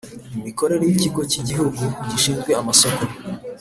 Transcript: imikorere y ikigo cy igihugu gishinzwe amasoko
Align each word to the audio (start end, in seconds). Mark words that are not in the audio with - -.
imikorere 0.37 0.83
y 0.87 0.93
ikigo 0.95 1.21
cy 1.31 1.37
igihugu 1.41 1.83
gishinzwe 2.09 2.51
amasoko 2.61 3.01